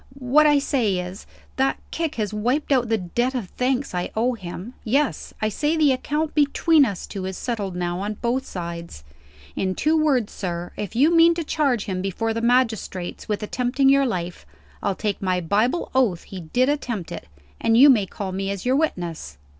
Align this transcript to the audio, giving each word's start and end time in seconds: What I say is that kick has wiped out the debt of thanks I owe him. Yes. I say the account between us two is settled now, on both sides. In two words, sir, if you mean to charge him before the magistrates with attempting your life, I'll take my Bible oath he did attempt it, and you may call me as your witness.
What 0.17 0.47
I 0.47 0.57
say 0.57 0.97
is 0.97 1.27
that 1.57 1.77
kick 1.91 2.15
has 2.15 2.33
wiped 2.33 2.71
out 2.71 2.89
the 2.89 2.97
debt 2.97 3.35
of 3.35 3.49
thanks 3.49 3.93
I 3.93 4.09
owe 4.15 4.33
him. 4.33 4.73
Yes. 4.83 5.31
I 5.43 5.49
say 5.49 5.77
the 5.77 5.91
account 5.91 6.33
between 6.33 6.85
us 6.85 7.05
two 7.05 7.23
is 7.27 7.37
settled 7.37 7.75
now, 7.75 7.99
on 7.99 8.15
both 8.15 8.43
sides. 8.43 9.03
In 9.55 9.75
two 9.75 9.95
words, 9.95 10.33
sir, 10.33 10.71
if 10.75 10.95
you 10.95 11.15
mean 11.15 11.35
to 11.35 11.43
charge 11.43 11.85
him 11.85 12.01
before 12.01 12.33
the 12.33 12.41
magistrates 12.41 13.29
with 13.29 13.43
attempting 13.43 13.89
your 13.89 14.07
life, 14.07 14.43
I'll 14.81 14.95
take 14.95 15.21
my 15.21 15.39
Bible 15.39 15.91
oath 15.93 16.23
he 16.23 16.39
did 16.39 16.67
attempt 16.67 17.11
it, 17.11 17.27
and 17.59 17.77
you 17.77 17.87
may 17.87 18.07
call 18.07 18.31
me 18.31 18.49
as 18.49 18.65
your 18.65 18.75
witness. 18.77 19.37